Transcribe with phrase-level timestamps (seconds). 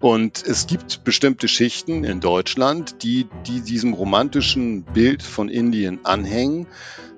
[0.00, 6.66] Und es gibt bestimmte Schichten in Deutschland, die, die diesem romantischen Bild von Indien anhängen.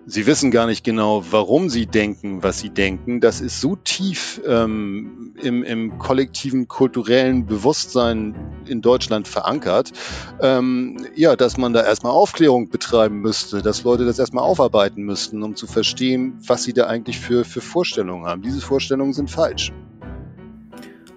[0.06, 3.20] Sie wissen gar nicht genau, warum sie denken, was sie denken.
[3.20, 8.34] Das ist so tief ähm, im, im kollektiven kulturellen Bewusstsein
[8.66, 9.92] in Deutschland verankert,
[10.40, 15.42] ähm, ja, dass man da erstmal Aufklärung betreiben müsste, dass Leute das erstmal aufarbeiten müssten,
[15.42, 18.42] um zu verstehen, was sie da eigentlich für, für Vorstellungen haben.
[18.42, 19.70] Diese Vorstellungen sind falsch.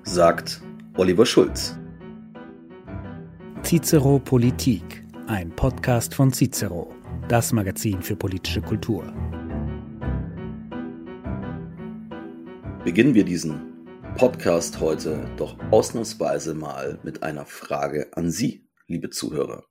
[0.04, 0.62] Sagt
[0.96, 1.76] Oliver Schulz.
[3.64, 6.94] Cicero Politik, ein Podcast von Cicero,
[7.28, 9.12] das Magazin für politische Kultur.
[12.86, 13.88] Beginnen wir diesen
[14.18, 19.66] Podcast heute doch ausnahmsweise mal mit einer Frage an Sie, liebe Zuhörer.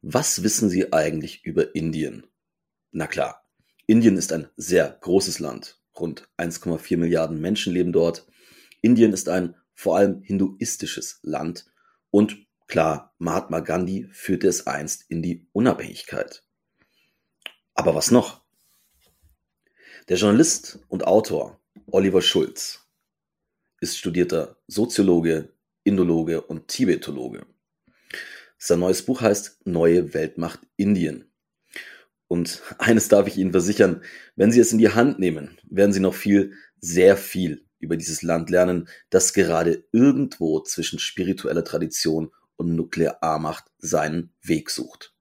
[0.00, 2.26] Was wissen Sie eigentlich über Indien?
[2.92, 3.44] Na klar,
[3.86, 5.82] Indien ist ein sehr großes Land.
[6.00, 8.26] Rund 1,4 Milliarden Menschen leben dort.
[8.80, 11.70] Indien ist ein vor allem hinduistisches Land
[12.10, 16.42] und klar, Mahatma Gandhi führte es einst in die Unabhängigkeit.
[17.74, 18.42] Aber was noch?
[20.08, 22.88] Der Journalist und Autor Oliver Schulz
[23.80, 25.52] ist studierter Soziologe,
[25.84, 27.46] Indologe und Tibetologe.
[28.58, 31.30] Sein neues Buch heißt Neue Weltmacht Indien.
[32.26, 34.02] Und eines darf ich Ihnen versichern,
[34.34, 38.22] wenn Sie es in die Hand nehmen, werden Sie noch viel, sehr viel über dieses
[38.22, 45.14] Land lernen, das gerade irgendwo zwischen spiritueller Tradition und Nuklearmacht seinen Weg sucht.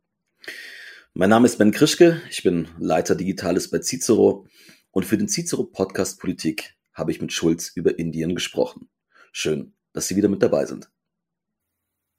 [1.13, 4.47] Mein Name ist Ben Krischke, ich bin Leiter Digitales bei Cicero
[4.91, 8.89] und für den Cicero Podcast Politik habe ich mit Schulz über Indien gesprochen.
[9.31, 10.89] Schön, dass Sie wieder mit dabei sind.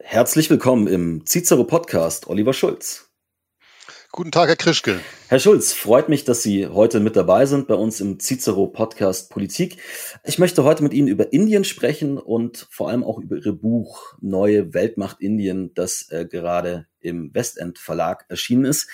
[0.00, 3.07] Herzlich willkommen im Cicero Podcast, Oliver Schulz.
[4.18, 4.98] Guten Tag, Herr Krischke.
[5.28, 9.30] Herr Schulz, freut mich, dass Sie heute mit dabei sind bei uns im Cicero Podcast
[9.30, 9.76] Politik.
[10.24, 14.16] Ich möchte heute mit Ihnen über Indien sprechen und vor allem auch über Ihr Buch
[14.20, 18.88] Neue Weltmacht Indien, das äh, gerade im Westend Verlag erschienen ist.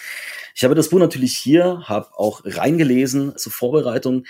[0.55, 4.27] Ich habe das Buch natürlich hier, habe auch reingelesen zur Vorbereitung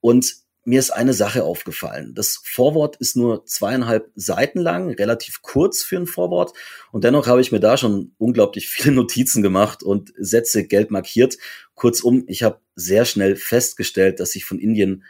[0.00, 2.14] und mir ist eine Sache aufgefallen.
[2.14, 6.52] Das Vorwort ist nur zweieinhalb Seiten lang, relativ kurz für ein Vorwort.
[6.92, 11.38] Und dennoch habe ich mir da schon unglaublich viele Notizen gemacht und Sätze Geld markiert.
[11.74, 15.04] Kurzum, ich habe sehr schnell festgestellt, dass ich von Indien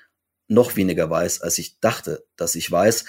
[0.46, 3.04] noch weniger weiß, als ich dachte, dass ich weiß.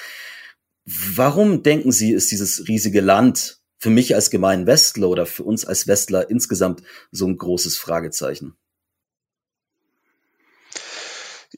[0.85, 5.66] Warum denken Sie, ist dieses riesige Land für mich als gemeinen Westler oder für uns
[5.66, 8.56] als Westler insgesamt so ein großes Fragezeichen?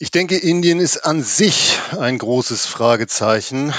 [0.03, 3.73] Ich denke, Indien ist an sich ein großes Fragezeichen.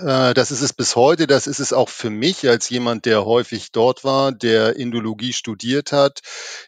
[0.00, 1.26] Äh, das ist es bis heute.
[1.26, 5.90] Das ist es auch für mich als jemand, der häufig dort war, der Indologie studiert
[5.90, 6.20] hat,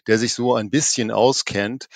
[0.09, 1.87] der sich so ein bisschen auskennt.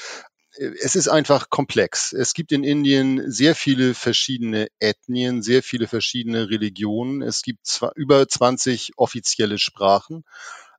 [0.56, 2.12] Es ist einfach komplex.
[2.12, 7.20] Es gibt in Indien sehr viele verschiedene Ethnien, sehr viele verschiedene Religionen.
[7.20, 10.22] Es gibt über 20 offizielle Sprachen.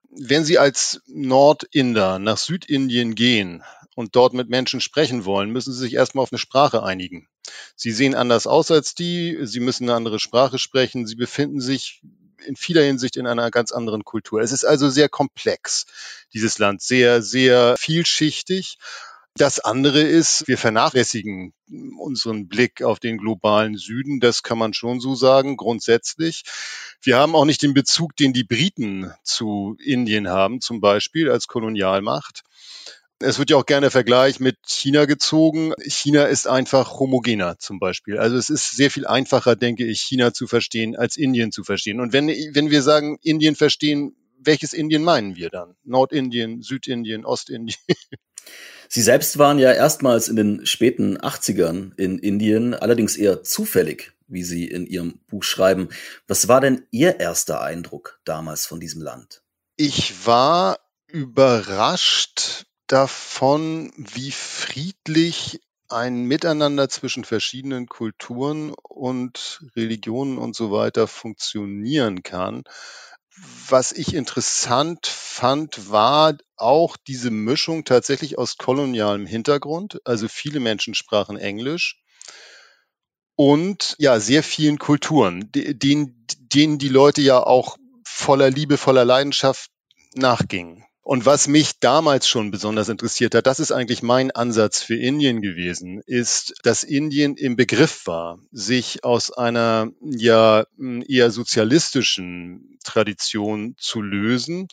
[0.09, 3.61] Wenn Sie als Nordinder nach Südindien gehen,
[3.95, 7.27] und dort mit Menschen sprechen wollen, müssen sie sich erstmal auf eine Sprache einigen.
[7.75, 12.01] Sie sehen anders aus als die, sie müssen eine andere Sprache sprechen, sie befinden sich
[12.45, 14.41] in vieler Hinsicht in einer ganz anderen Kultur.
[14.41, 15.85] Es ist also sehr komplex,
[16.33, 18.77] dieses Land, sehr, sehr vielschichtig.
[19.35, 21.53] Das andere ist, wir vernachlässigen
[21.97, 24.19] unseren Blick auf den globalen Süden.
[24.19, 26.43] Das kann man schon so sagen, grundsätzlich.
[27.01, 31.47] Wir haben auch nicht den Bezug, den die Briten zu Indien haben, zum Beispiel als
[31.47, 32.43] Kolonialmacht.
[33.23, 35.73] Es wird ja auch gerne Vergleich mit China gezogen.
[35.87, 38.17] China ist einfach homogener zum Beispiel.
[38.17, 42.01] Also es ist sehr viel einfacher, denke ich, China zu verstehen, als Indien zu verstehen.
[42.01, 45.75] Und wenn, wenn wir sagen, Indien verstehen, welches Indien meinen wir dann?
[45.85, 47.79] Nordindien, Südindien, Ostindien?
[48.89, 54.43] Sie selbst waren ja erstmals in den späten 80ern in Indien, allerdings eher zufällig, wie
[54.43, 55.89] Sie in Ihrem Buch schreiben.
[56.27, 59.41] Was war denn Ihr erster Eindruck damals von diesem Land?
[59.77, 70.71] Ich war überrascht davon, wie friedlich ein Miteinander zwischen verschiedenen Kulturen und Religionen und so
[70.71, 72.63] weiter funktionieren kann.
[73.67, 79.99] Was ich interessant fand, war auch diese Mischung tatsächlich aus kolonialem Hintergrund.
[80.05, 81.99] Also viele Menschen sprachen Englisch
[83.35, 89.71] und ja, sehr vielen Kulturen, denen, denen die Leute ja auch voller Liebe, voller Leidenschaft
[90.13, 90.85] nachgingen.
[91.05, 95.41] Und was mich damals schon besonders interessiert hat, das ist eigentlich mein Ansatz für Indien
[95.41, 100.65] gewesen, ist, dass Indien im Begriff war, sich aus einer ja
[101.05, 104.69] eher sozialistischen Tradition zu lösen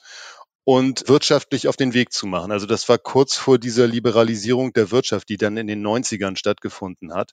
[0.62, 2.52] und wirtschaftlich auf den Weg zu machen.
[2.52, 7.12] Also das war kurz vor dieser Liberalisierung der Wirtschaft, die dann in den 90ern stattgefunden
[7.12, 7.32] hat.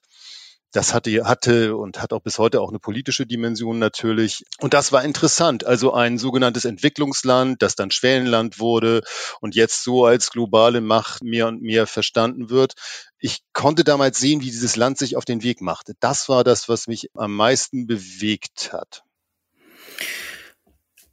[0.72, 4.44] Das hatte, hatte und hat auch bis heute auch eine politische Dimension natürlich.
[4.60, 5.64] Und das war interessant.
[5.64, 9.02] Also ein sogenanntes Entwicklungsland, das dann Schwellenland wurde
[9.40, 12.74] und jetzt so als globale Macht mehr und mehr verstanden wird.
[13.18, 15.94] Ich konnte damals sehen, wie dieses Land sich auf den Weg machte.
[16.00, 19.04] Das war das, was mich am meisten bewegt hat.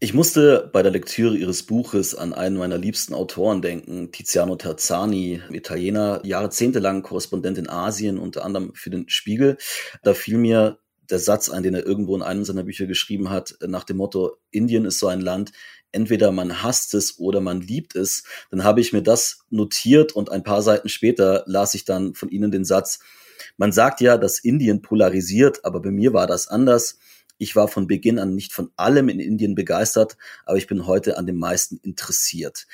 [0.06, 5.42] Ich musste bei der Lektüre Ihres Buches an einen meiner liebsten Autoren denken, Tiziano Terzani,
[5.50, 9.58] Italiener, jahrzehntelang Korrespondent in Asien, unter anderem für den Spiegel.
[10.04, 10.78] Da fiel mir
[11.10, 14.38] der Satz ein, den er irgendwo in einem seiner Bücher geschrieben hat, nach dem Motto,
[14.52, 15.54] Indien ist so ein Land,
[15.92, 18.26] entweder man hasst es oder man liebt es.
[18.52, 22.30] Dann habe ich mir das notiert und ein paar Seiten später las ich dann von
[22.30, 23.00] Ihnen den Satz,
[23.58, 27.00] man sagt ja, dass Indien polarisiert, aber bei mir war das anders.
[27.38, 31.18] Ich war von Beginn an nicht von allem in Indien begeistert, aber ich bin heute
[31.18, 32.68] an dem meisten interessiert.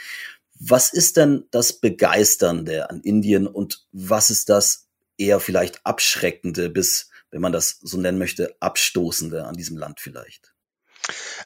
[0.59, 4.87] Was ist denn das Begeisternde an Indien und was ist das
[5.17, 10.50] eher vielleicht Abschreckende bis, wenn man das so nennen möchte, Abstoßende an diesem Land vielleicht?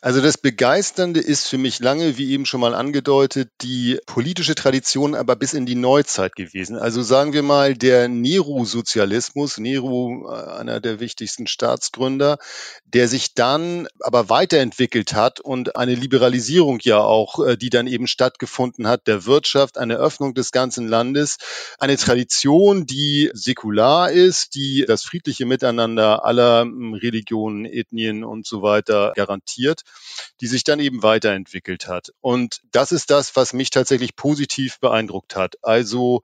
[0.01, 5.15] Also das Begeisternde ist für mich lange, wie eben schon mal angedeutet, die politische Tradition
[5.15, 6.77] aber bis in die Neuzeit gewesen.
[6.77, 12.37] Also sagen wir mal, der Nehru-Sozialismus, Nehru, äh, einer der wichtigsten Staatsgründer,
[12.85, 18.07] der sich dann aber weiterentwickelt hat und eine Liberalisierung ja auch, äh, die dann eben
[18.07, 21.37] stattgefunden hat, der Wirtschaft, eine Öffnung des ganzen Landes,
[21.79, 29.13] eine Tradition, die säkular ist, die das friedliche Miteinander aller Religionen, Ethnien und so weiter
[29.15, 32.11] garantiert die sich dann eben weiterentwickelt hat.
[32.21, 35.55] Und das ist das, was mich tatsächlich positiv beeindruckt hat.
[35.61, 36.23] Also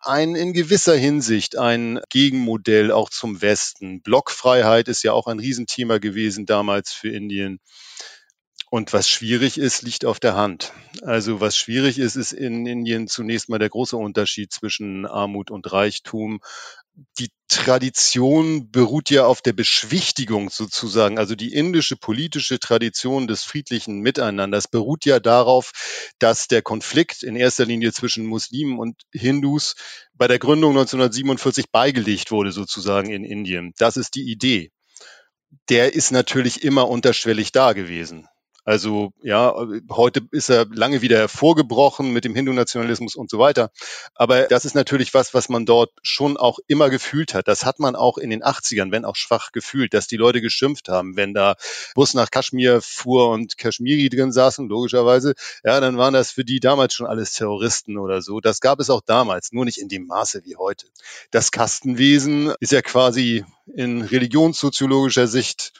[0.00, 4.00] ein in gewisser Hinsicht ein Gegenmodell auch zum Westen.
[4.00, 7.60] Blockfreiheit ist ja auch ein Riesenthema gewesen damals für Indien.
[8.70, 10.72] Und was schwierig ist, liegt auf der Hand.
[11.00, 15.72] Also was schwierig ist, ist in Indien zunächst mal der große Unterschied zwischen Armut und
[15.72, 16.40] Reichtum
[17.18, 21.18] die Tradition beruht ja auf der Beschwichtigung sozusagen.
[21.18, 25.72] Also die indische politische Tradition des friedlichen Miteinanders beruht ja darauf,
[26.18, 29.76] dass der Konflikt in erster Linie zwischen Muslimen und Hindus
[30.14, 33.72] bei der Gründung 1947 beigelegt wurde sozusagen in Indien.
[33.78, 34.72] Das ist die Idee.
[35.68, 38.26] Der ist natürlich immer unterschwellig da gewesen.
[38.68, 39.54] Also ja,
[39.88, 43.70] heute ist er lange wieder hervorgebrochen mit dem Hindu-Nationalismus und so weiter.
[44.14, 47.48] Aber das ist natürlich was, was man dort schon auch immer gefühlt hat.
[47.48, 50.90] Das hat man auch in den 80ern, wenn auch schwach gefühlt, dass die Leute geschimpft
[50.90, 51.54] haben, wenn da
[51.94, 55.32] Bus nach Kaschmir fuhr und Kaschmiri drin saßen, logischerweise.
[55.64, 58.38] Ja, dann waren das für die damals schon alles Terroristen oder so.
[58.40, 60.88] Das gab es auch damals, nur nicht in dem Maße wie heute.
[61.30, 65.72] Das Kastenwesen ist ja quasi in religionssoziologischer Sicht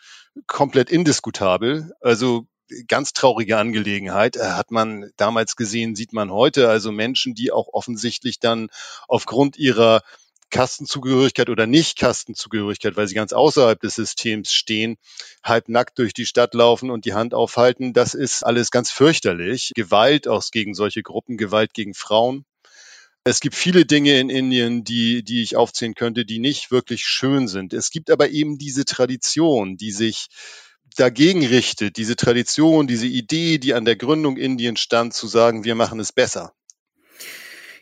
[0.46, 1.93] komplett indiskutabel.
[2.00, 2.46] Also
[2.87, 4.37] ganz traurige Angelegenheit.
[4.37, 6.69] Äh, hat man damals gesehen, sieht man heute.
[6.69, 8.69] Also Menschen, die auch offensichtlich dann
[9.06, 10.03] aufgrund ihrer
[10.50, 14.97] Kastenzugehörigkeit oder Nicht-Kastenzugehörigkeit, weil sie ganz außerhalb des Systems stehen,
[15.44, 17.93] halb nackt durch die Stadt laufen und die Hand aufhalten.
[17.93, 19.73] Das ist alles ganz fürchterlich.
[19.75, 22.44] Gewalt auch gegen solche Gruppen, Gewalt gegen Frauen.
[23.25, 27.47] Es gibt viele Dinge in Indien, die, die ich aufzählen könnte, die nicht wirklich schön
[27.47, 27.75] sind.
[27.75, 30.29] Es gibt aber eben diese Tradition, die sich
[30.99, 35.75] dagegen richtet, diese Tradition, diese Idee, die an der Gründung Indiens stand, zu sagen, wir
[35.75, 36.55] machen es besser.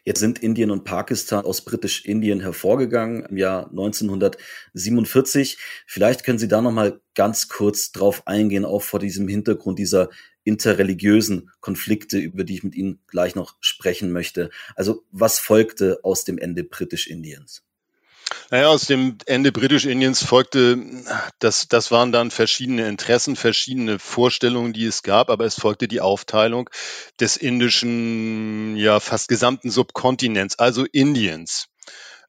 [0.05, 5.59] Jetzt sind Indien und Pakistan aus Britisch-Indien hervorgegangen im Jahr 1947.
[5.85, 10.11] Vielleicht können Sie da noch mal ganz kurz drauf eingehen, auch vor diesem Hintergrund dieser
[10.45, 14.51] interreligiösen Konflikte, über die ich mit Ihnen gleich noch sprechen möchte.
[14.77, 17.65] Also was folgte aus dem Ende Britisch-Indiens?
[18.51, 20.79] Naja, aus dem Ende Britisch-Indiens folgte,
[21.39, 26.01] das, das waren dann verschiedene Interessen, verschiedene Vorstellungen, die es gab, aber es folgte die
[26.01, 26.71] Aufteilung
[27.21, 31.69] des indischen, ja, fast gesamten Subkontinents, also Indiens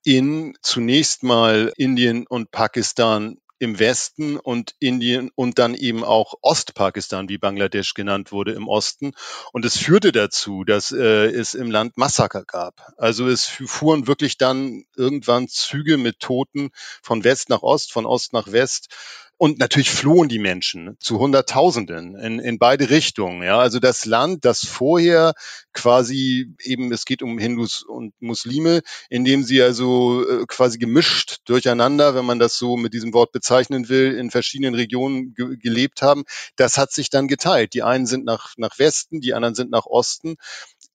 [0.07, 7.29] in zunächst mal Indien und Pakistan im Westen und Indien und dann eben auch Ostpakistan,
[7.29, 9.13] wie Bangladesch genannt wurde, im Osten.
[9.51, 12.93] Und es führte dazu, dass äh, es im Land Massaker gab.
[12.97, 16.69] Also es fuhren wirklich dann irgendwann Züge mit Toten
[17.01, 18.93] von West nach Ost, von Ost nach West
[19.37, 23.43] und natürlich flohen die Menschen zu Hunderttausenden in, in beide Richtungen.
[23.43, 25.33] Ja, also das Land, das vorher
[25.73, 31.37] quasi eben, es geht um Hindus und Muslime, in dem sie also äh, quasi gemischt
[31.45, 36.01] durcheinander, wenn man das so mit diesem Wort bezeichnen will, in verschiedenen Regionen ge gelebt
[36.01, 36.23] haben.
[36.55, 37.73] Das hat sich dann geteilt.
[37.73, 40.37] Die einen sind nach, nach Westen, die anderen sind nach Osten.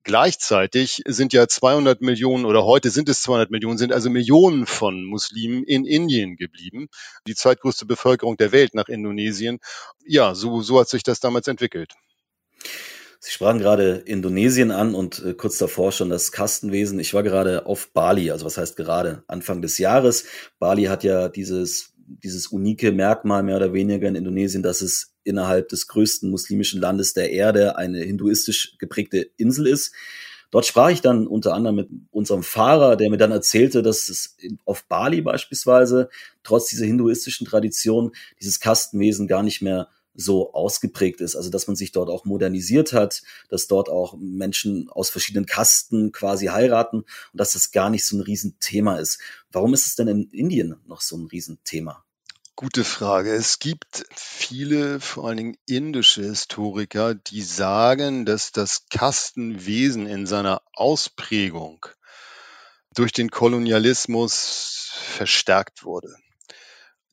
[0.05, 5.05] Gleichzeitig sind ja 200 Millionen oder heute sind es 200 Millionen, sind also Millionen von
[5.05, 6.89] Muslimen in Indien geblieben.
[7.29, 9.59] Die zweitgrößte Bevölkerung der Welt nach Indonesien.
[10.05, 11.95] Ja, so, so hat sich das damals entwickelt.
[13.21, 16.99] Sie sprachen gerade Indonesien an und äh, kurz davor schon das Kastenwesen.
[16.99, 20.25] Ich war gerade auf Bali, also was heißt gerade Anfang des Jahres.
[20.59, 25.69] Bali hat ja dieses, dieses unike Merkmal mehr oder weniger in Indonesien, dass es innerhalb
[25.69, 29.93] des größten muslimischen Landes der Erde eine hinduistisch geprägte Insel ist.
[30.51, 34.37] Dort sprach ich dann unter anderem mit unserem Fahrer, der mir dann erzählte, dass es
[34.67, 36.11] auf Bali beispielsweise
[36.43, 41.37] trotz dieser hinduistischen Tradition dieses Kastenwesen gar nicht mehr so ausgeprägt ist.
[41.37, 46.13] Also dass man sich dort auch modernisiert hat, dass dort auch Menschen aus verschiedenen Kasten
[46.13, 49.21] quasi heiraten und dass das gar nicht so ein Riesenthema ist.
[49.51, 52.05] Warum ist es denn in Indien noch so ein Riesenthema?
[52.63, 53.35] Gute Frage.
[53.35, 60.63] Es gibt viele, vor allen Dingen indische Historiker, die sagen, dass das Kastenwesen in seiner
[60.73, 61.85] Ausprägung
[62.95, 66.15] durch den Kolonialismus verstärkt wurde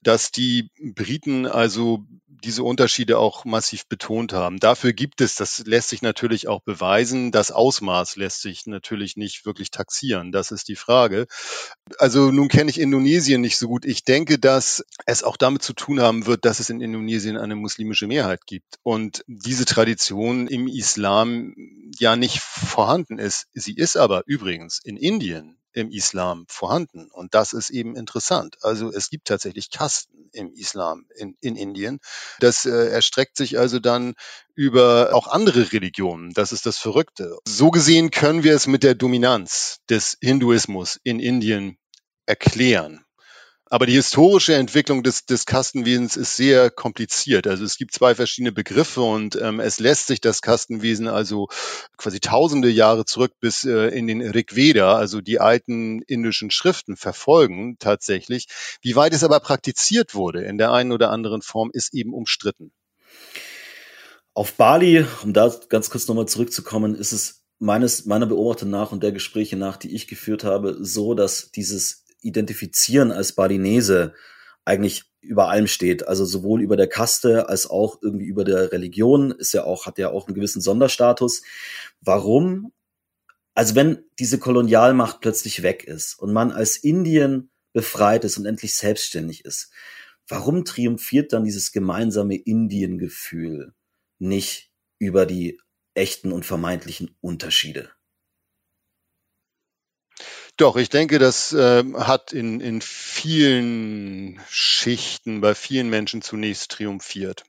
[0.02, 2.06] dass die Briten also
[2.44, 4.60] diese Unterschiede auch massiv betont haben.
[4.60, 9.46] Dafür gibt es, das lässt sich natürlich auch beweisen, das Ausmaß lässt sich natürlich nicht
[9.46, 10.32] wirklich taxieren.
[10.32, 11.28] Das ist die Frage.
[11.98, 13.86] Also nun kenne ich Indonesien nicht so gut.
[13.86, 17.56] Ich denke, dass es auch damit zu tun haben wird, dass es in Indonesien eine
[17.56, 21.56] muslimische Mehrheit gibt und diese Tradition im Islam
[22.00, 23.48] ja nicht vorhanden ist.
[23.54, 27.10] Sie ist aber übrigens in Indien im Islam vorhanden.
[27.12, 28.58] Und das ist eben interessant.
[28.62, 32.00] Also es gibt tatsächlich Kasten im Islam in, in Indien.
[32.40, 34.16] Das äh, erstreckt sich also dann
[34.56, 36.32] über auch andere Religionen.
[36.34, 37.38] Das ist das Verrückte.
[37.48, 41.78] So gesehen können wir es mit der Dominanz des Hinduismus in Indien
[42.26, 43.06] erklären.
[43.72, 47.46] Aber die historische Entwicklung des, des Kastenwesens ist sehr kompliziert.
[47.46, 51.50] Also es gibt zwei verschiedene Begriffe und ähm, es lässt sich das Kastenwesen also
[51.96, 57.78] quasi tausende Jahre zurück bis äh, in den Rigveda, also die alten indischen Schriften verfolgen
[57.78, 58.48] tatsächlich.
[58.82, 62.72] Wie weit es aber praktiziert wurde in der einen oder anderen Form, ist eben umstritten.
[64.34, 69.04] Auf Bali, um da ganz kurz nochmal zurückzukommen, ist es meines, meiner Beobachtung nach und
[69.04, 74.14] der Gespräche nach, die ich geführt habe, so, dass dieses Identifizieren als Balinese
[74.66, 76.08] eigentlich über allem steht.
[76.08, 79.98] Also sowohl über der Kaste als auch irgendwie über der Religion ist ja auch, hat
[79.98, 81.42] ja auch einen gewissen Sonderstatus.
[82.02, 82.72] Warum?
[83.54, 88.76] Also wenn diese Kolonialmacht plötzlich weg ist und man als Indien befreit ist und endlich
[88.76, 89.72] selbstständig ist,
[90.28, 93.74] warum triumphiert dann dieses gemeinsame Indien-Gefühl
[94.20, 95.60] nicht über die
[95.94, 97.92] echten und vermeintlichen Unterschiede?
[100.60, 107.46] Doch, ich denke, das äh, hat in, in vielen Schichten bei vielen Menschen zunächst triumphiert.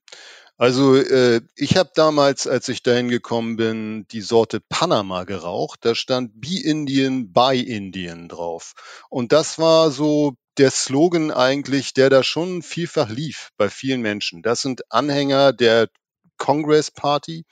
[0.56, 5.80] Also äh, ich habe damals, als ich dahin gekommen bin, die Sorte Panama geraucht.
[5.82, 8.74] Da stand Be Indian, by Indian drauf.
[9.08, 14.40] Und das war so der Slogan eigentlich, der da schon vielfach lief bei vielen Menschen.
[14.42, 15.88] Das sind Anhänger der
[16.36, 17.44] Congress Party,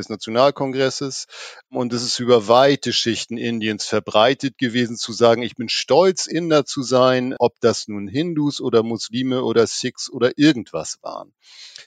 [0.00, 1.26] des Nationalkongresses.
[1.70, 6.64] Und es ist über weite Schichten Indiens verbreitet gewesen, zu sagen, ich bin stolz, Inder
[6.64, 11.32] zu sein, ob das nun Hindus oder Muslime oder Sikhs oder irgendwas waren.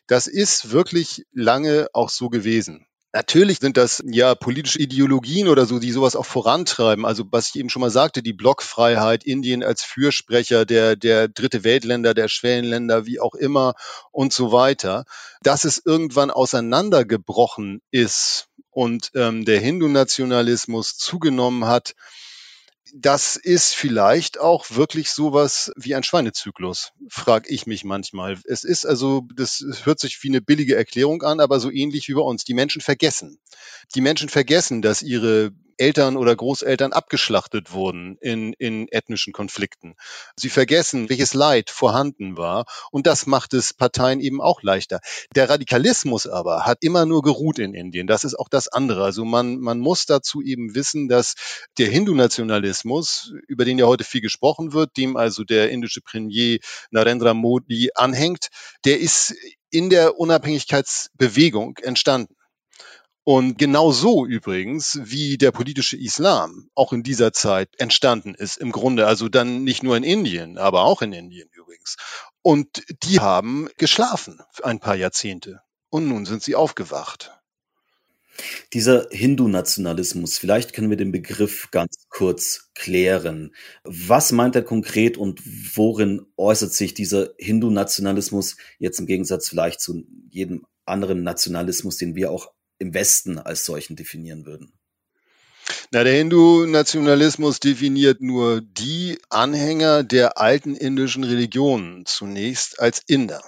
[0.08, 2.86] Das ist wirklich lange auch so gewesen.
[3.16, 7.06] Natürlich sind das ja politische Ideologien oder so, die sowas auch vorantreiben.
[7.06, 11.64] Also was ich eben schon mal sagte, die Blockfreiheit, Indien als Fürsprecher der, der dritte
[11.64, 13.76] Weltländer, der Schwellenländer, wie auch immer
[14.12, 15.06] und so weiter.
[15.44, 21.94] Dass es irgendwann auseinandergebrochen ist und ähm, der Hindu-Nationalismus zugenommen hat,
[22.96, 28.38] das ist vielleicht auch wirklich sowas wie ein Schweinezyklus, frage ich mich manchmal.
[28.46, 32.14] Es ist also, das hört sich wie eine billige Erklärung an, aber so ähnlich wie
[32.14, 32.44] bei uns.
[32.44, 33.40] Die Menschen vergessen.
[33.96, 39.96] Die Menschen vergessen, dass ihre Eltern oder Großeltern abgeschlachtet wurden in, in ethnischen Konflikten.
[40.36, 45.00] Sie vergessen, welches Leid vorhanden war und das macht es Parteien eben auch leichter.
[45.36, 48.08] Der Radikalismus aber hat immer nur geruht in Indien.
[48.08, 49.04] Das ist auch das andere.
[49.04, 51.36] Also man, man muss dazu eben wissen, dass
[51.78, 56.60] der Hindu-Nationalismus, über den ja heute viel gesprochen wird, dem also der indische Premier
[56.92, 58.48] Narendra Modi anhängt,
[58.86, 59.36] der ist
[59.70, 62.36] in der Unabhängigkeitsbewegung entstanden.
[63.26, 68.72] Und genau so übrigens, wie der politische Islam auch in dieser Zeit entstanden ist, im
[68.72, 71.96] Grunde, also dann nicht nur in Indien, aber auch in Indien übrigens.
[72.42, 75.62] Und die haben geschlafen für ein paar Jahrzehnte.
[75.90, 77.32] Und nun sind sie aufgewacht.
[78.74, 83.54] Dieser Hindu-Nationalismus, vielleicht können wir den Begriff ganz kurz klären.
[83.84, 85.40] Was meint er konkret und
[85.76, 92.32] worin äußert sich dieser Hindu-Nationalismus jetzt im Gegensatz vielleicht zu jedem anderen Nationalismus, den wir
[92.32, 92.52] auch
[92.84, 94.74] im Westen als solchen definieren würden?
[95.92, 103.42] Na, der Hindu-Nationalismus definiert nur die Anhänger der alten indischen Religionen zunächst als Inder.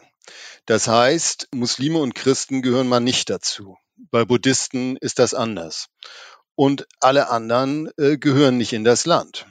[0.65, 3.77] Das heißt, Muslime und Christen gehören mal nicht dazu.
[4.09, 5.87] Bei Buddhisten ist das anders.
[6.55, 9.45] Und alle anderen äh, gehören nicht in das Land.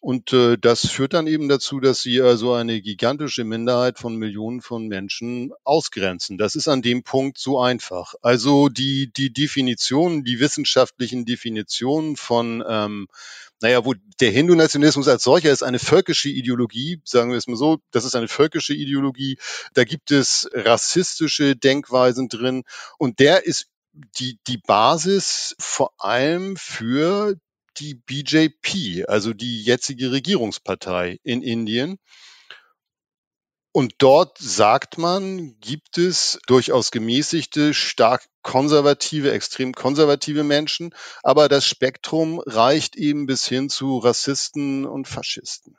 [0.00, 4.60] Und äh, das führt dann eben dazu, dass sie also eine gigantische Minderheit von Millionen
[4.60, 6.38] von Menschen ausgrenzen.
[6.38, 8.14] Das ist an dem Punkt so einfach.
[8.22, 13.08] Also die, die Definitionen, die wissenschaftlichen Definitionen von, ähm,
[13.60, 17.78] naja, wo der Hindu-Nationalismus als solcher ist eine völkische Ideologie, sagen wir es mal so,
[17.90, 19.36] das ist eine völkische Ideologie.
[19.74, 22.62] Da gibt es rassistische Denkweisen drin
[22.98, 27.34] und der ist die, die Basis vor allem für
[27.80, 31.98] die BJP, also die jetzige Regierungspartei in Indien.
[33.72, 41.66] Und dort sagt man, gibt es durchaus gemäßigte, stark konservative, extrem konservative Menschen, aber das
[41.66, 45.76] Spektrum reicht eben bis hin zu Rassisten und Faschisten.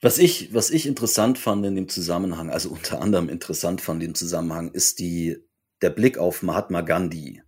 [0.00, 4.14] Was ich, was ich interessant fand in dem Zusammenhang, also unter anderem interessant fand im
[4.14, 5.38] Zusammenhang, ist die,
[5.80, 7.40] der Blick auf Mahatma Gandhi,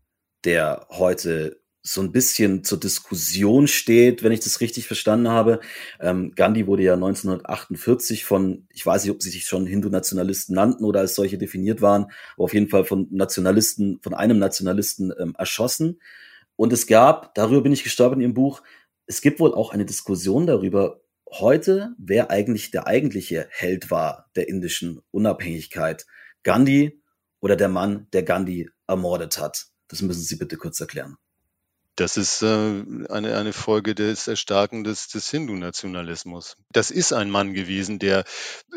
[0.44, 5.60] der heute so ein bisschen zur Diskussion steht, wenn ich das richtig verstanden habe.
[6.00, 10.84] Ähm, Gandhi wurde ja 1948 von, ich weiß nicht, ob sie sich schon Hindu-Nationalisten nannten
[10.84, 15.36] oder als solche definiert waren, aber auf jeden Fall von Nationalisten, von einem Nationalisten ähm,
[15.38, 16.00] erschossen.
[16.56, 18.62] Und es gab, darüber bin ich gestorben in ihrem Buch,
[19.06, 21.00] es gibt wohl auch eine Diskussion darüber,
[21.30, 26.04] heute, wer eigentlich der eigentliche Held war der indischen Unabhängigkeit.
[26.42, 27.00] Gandhi
[27.40, 29.66] oder der Mann, der Gandhi ermordet hat.
[29.86, 31.16] Das müssen Sie bitte kurz erklären.
[31.96, 32.46] Das ist äh,
[33.08, 36.58] eine, eine Folge des Erstarken des, des Hindu-Nationalismus.
[36.70, 38.24] Das ist ein Mann gewesen, der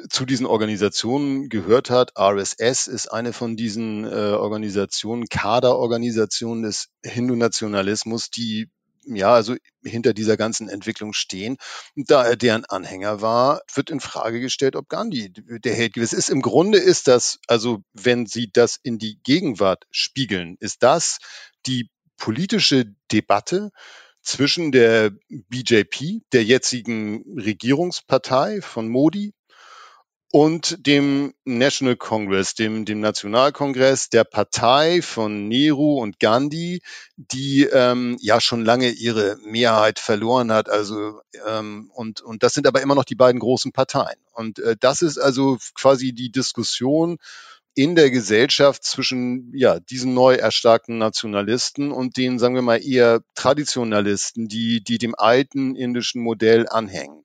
[0.10, 2.14] zu diesen Organisationen gehört hat.
[2.18, 8.70] RSS ist eine von diesen äh, Organisationen, Kaderorganisationen des Hindu-Nationalismus, die
[9.06, 11.58] ja, also hinter dieser ganzen Entwicklung stehen.
[11.96, 16.30] Da er deren Anhänger war, wird in Frage gestellt, ob Gandhi der Held gewesen ist.
[16.30, 21.18] Im Grunde ist das, also wenn Sie das in die Gegenwart spiegeln, ist das
[21.66, 23.72] die politische Debatte
[24.22, 29.34] zwischen der BJP, der jetzigen Regierungspartei von Modi,
[30.32, 36.82] und dem National Congress, dem, dem Nationalkongress der Partei von Nehru und Gandhi,
[37.18, 40.70] die ähm, ja schon lange ihre Mehrheit verloren hat.
[40.70, 44.20] Also ähm, und und das sind aber immer noch die beiden großen Parteien.
[44.32, 47.18] Und äh, das ist also quasi die Diskussion
[47.76, 53.22] in der Gesellschaft zwischen ja, diesen neu erstarkten Nationalisten und den, sagen wir mal, eher
[53.36, 57.24] Traditionalisten, die, die dem alten indischen Modell anhängen.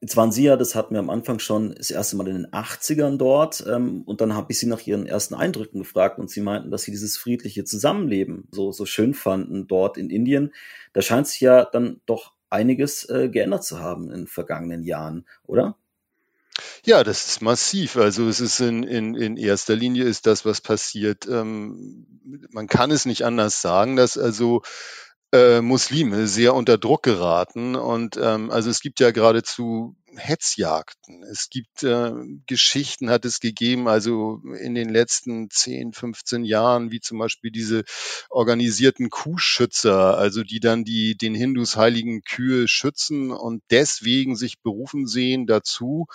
[0.00, 2.46] Jetzt waren Sie ja, das hatten wir am Anfang schon, das erste Mal in den
[2.48, 3.64] 80ern dort.
[3.66, 6.82] Ähm, und dann habe ich Sie nach Ihren ersten Eindrücken gefragt und Sie meinten, dass
[6.82, 10.52] Sie dieses friedliche Zusammenleben so, so schön fanden dort in Indien.
[10.92, 15.26] Da scheint sich ja dann doch einiges äh, geändert zu haben in den vergangenen Jahren,
[15.46, 15.76] oder?
[16.84, 17.96] Ja, das ist massiv.
[17.96, 21.26] Also es ist in, in, in erster Linie ist das, was passiert.
[21.26, 22.06] Ähm,
[22.50, 24.62] man kann es nicht anders sagen, dass also
[25.32, 27.76] äh, Muslime sehr unter Druck geraten.
[27.76, 31.22] Und ähm, also es gibt ja geradezu Hetzjagden.
[31.24, 32.12] Es gibt äh,
[32.46, 37.84] Geschichten, hat es gegeben, also in den letzten 10, 15 Jahren, wie zum Beispiel diese
[38.28, 45.06] organisierten Kuhschützer, also die dann die den Hindus heiligen Kühe schützen und deswegen sich berufen
[45.06, 46.06] sehen dazu,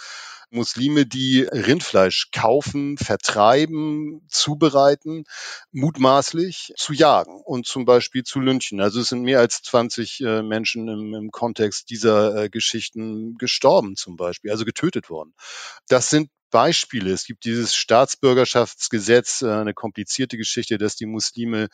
[0.54, 5.26] Muslime, die Rindfleisch kaufen, vertreiben, zubereiten,
[5.72, 8.80] mutmaßlich zu jagen und zum Beispiel zu lynchen.
[8.80, 13.96] Also es sind mehr als 20 äh, Menschen im, im Kontext dieser äh, Geschichten gestorben
[13.96, 15.34] zum Beispiel, also getötet worden.
[15.88, 17.12] Das sind Beispiele.
[17.12, 21.68] Es gibt dieses Staatsbürgerschaftsgesetz, äh, eine komplizierte Geschichte, das die Muslime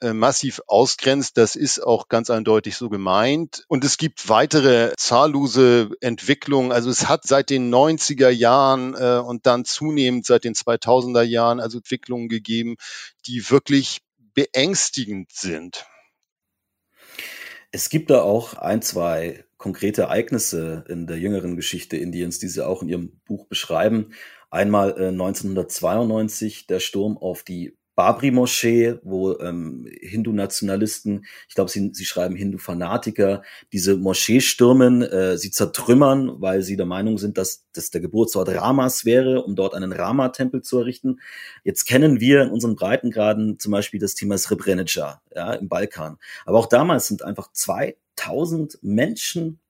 [0.00, 1.36] äh, massiv ausgrenzt.
[1.36, 3.64] Das ist auch ganz eindeutig so gemeint.
[3.66, 6.70] Und es gibt weitere zahllose Entwicklungen.
[6.70, 11.58] Also es hat seit den 90er Jahren äh, und dann zunehmend seit den 2000er Jahren
[11.58, 12.76] also Entwicklungen gegeben,
[13.26, 13.98] die wirklich
[14.34, 15.86] beängstigend sind.
[17.72, 22.66] Es gibt da auch ein, zwei konkrete Ereignisse in der jüngeren Geschichte Indiens, die Sie
[22.66, 24.12] auch in Ihrem Buch beschreiben.
[24.50, 32.06] Einmal äh, 1992 der Sturm auf die Babri-Moschee, wo ähm, Hindu-Nationalisten, ich glaube, sie, sie
[32.06, 33.42] schreiben Hindu-Fanatiker,
[33.74, 38.48] diese Moschee stürmen, äh, sie zertrümmern, weil sie der Meinung sind, dass das der Geburtsort
[38.48, 41.20] Ramas wäre, um dort einen Rama-Tempel zu errichten.
[41.62, 46.16] Jetzt kennen wir in unseren Breitengraden zum Beispiel das Thema Srebrenica ja, im Balkan.
[46.46, 49.60] Aber auch damals sind einfach 2000 Menschen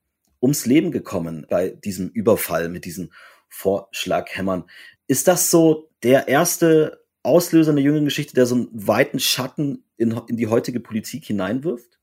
[0.41, 3.13] ums Leben gekommen bei diesem Überfall mit diesen
[3.49, 4.67] Vorschlaghämmern.
[5.09, 9.85] Ist das so der erste Auslöser in der jüngeren Geschichte, der so einen weiten Schatten
[9.97, 12.01] in, in die heutige Politik hineinwirft?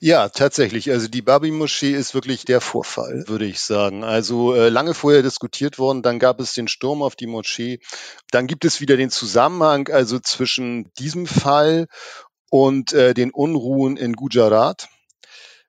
[0.00, 0.90] Ja, tatsächlich.
[0.90, 4.04] Also die Babi-Moschee ist wirklich der Vorfall, würde ich sagen.
[4.04, 7.80] Also äh, lange vorher diskutiert worden, dann gab es den Sturm auf die Moschee.
[8.30, 11.86] Dann gibt es wieder den Zusammenhang also zwischen diesem Fall
[12.50, 14.88] und äh, den Unruhen in Gujarat.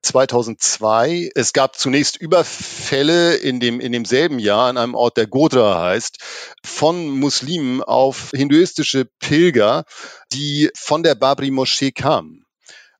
[0.05, 1.31] 2002.
[1.35, 6.17] Es gab zunächst Überfälle in dem, in demselben Jahr an einem Ort, der Godra heißt,
[6.63, 9.85] von Muslimen auf hinduistische Pilger,
[10.31, 12.45] die von der Babri-Moschee kamen.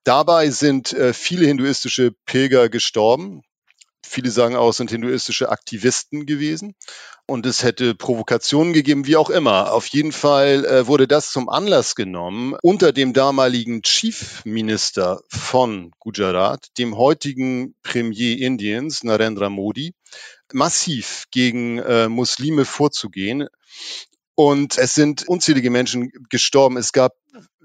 [0.04, 3.42] Dabei sind äh, viele hinduistische Pilger gestorben.
[4.06, 6.76] Viele sagen auch, sind hinduistische Aktivisten gewesen.
[7.28, 9.74] Und es hätte Provokationen gegeben, wie auch immer.
[9.74, 15.92] Auf jeden Fall äh, wurde das zum Anlass genommen, unter dem damaligen Chief Minister von
[16.00, 19.94] Gujarat, dem heutigen Premier Indiens, Narendra Modi,
[20.54, 23.48] massiv gegen äh, Muslime vorzugehen.
[24.36, 26.78] Und es sind unzählige Menschen gestorben.
[26.78, 27.14] Es gab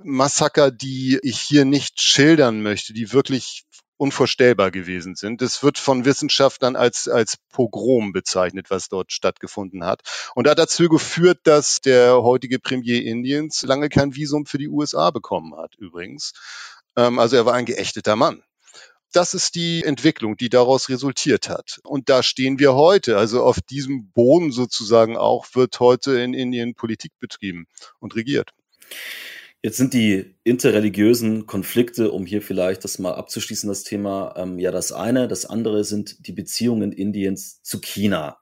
[0.02, 3.64] Massaker, die ich hier nicht schildern möchte, die wirklich
[4.00, 5.42] unvorstellbar gewesen sind.
[5.42, 10.00] Es wird von Wissenschaftlern als, als Pogrom bezeichnet, was dort stattgefunden hat.
[10.34, 15.10] Und hat dazu geführt, dass der heutige Premier Indiens lange kein Visum für die USA
[15.10, 16.32] bekommen hat, übrigens.
[16.96, 18.42] Ähm, also er war ein geächteter Mann.
[19.12, 21.80] Das ist die Entwicklung, die daraus resultiert hat.
[21.82, 23.18] Und da stehen wir heute.
[23.18, 27.66] Also auf diesem Boden sozusagen auch wird heute in Indien Politik betrieben
[27.98, 28.54] und regiert.
[29.62, 34.70] Jetzt sind die interreligiösen Konflikte, um hier vielleicht das mal abzuschließen, das Thema, ähm, ja
[34.70, 35.28] das eine.
[35.28, 38.38] Das andere sind die Beziehungen Indiens zu China,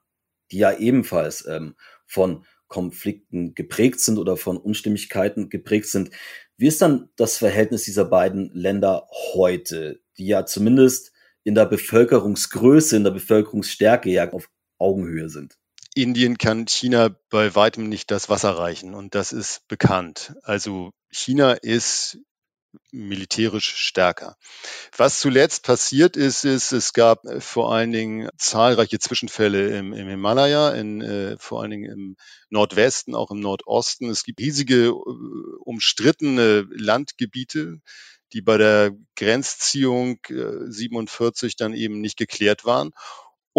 [0.53, 1.75] die ja ebenfalls ähm,
[2.07, 6.11] von Konflikten geprägt sind oder von Unstimmigkeiten geprägt sind.
[6.57, 12.97] Wie ist dann das Verhältnis dieser beiden Länder heute, die ja zumindest in der Bevölkerungsgröße,
[12.97, 15.59] in der Bevölkerungsstärke ja auf Augenhöhe sind?
[16.03, 20.35] Indien kann China bei weitem nicht das Wasser reichen und das ist bekannt.
[20.43, 22.19] Also China ist
[22.93, 24.37] militärisch stärker.
[24.97, 30.09] Was zuletzt passiert ist, ist, es gab äh, vor allen Dingen zahlreiche Zwischenfälle im, im
[30.09, 32.17] Himalaya, in, äh, vor allen Dingen im
[32.51, 34.09] Nordwesten, auch im Nordosten.
[34.11, 34.93] Es gibt riesige, äh,
[35.65, 37.81] umstrittene Landgebiete,
[38.33, 42.93] die bei der Grenzziehung äh, 47 dann eben nicht geklärt waren.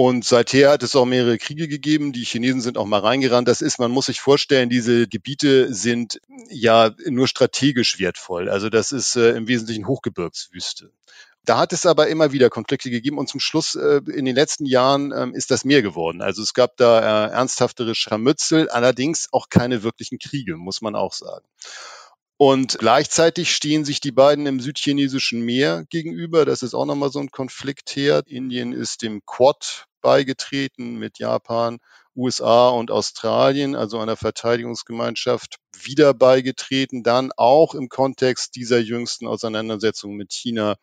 [0.02, 2.14] Und seither hat es auch mehrere Kriege gegeben.
[2.14, 3.50] Die Chinesen sind auch mal reingerannt.
[3.50, 8.48] Das ist, man muss sich vorstellen, diese Gebiete sind ja nur strategisch wertvoll.
[8.48, 10.94] Also das ist äh, im Wesentlichen Hochgebirgswüste.
[11.44, 14.66] Da hat es aber immer wieder Konflikte gegeben und zum Schluss äh, in den letzten
[14.66, 16.22] Jahren ähm, ist das mehr geworden.
[16.22, 21.12] Also es gab da äh, ernsthaftere Scharmützel, allerdings auch keine wirklichen Kriege, muss man auch
[21.12, 21.46] sagen.
[22.42, 26.46] Und gleichzeitig stehen sich die beiden im südchinesischen Meer gegenüber.
[26.46, 28.30] Das ist auch nochmal so ein Konfliktherd.
[28.30, 31.80] Indien ist dem Quad beigetreten mit Japan,
[32.16, 40.16] USA und Australien, also einer Verteidigungsgemeinschaft, wieder beigetreten, dann auch im Kontext dieser jüngsten Auseinandersetzung
[40.16, 40.78] mit China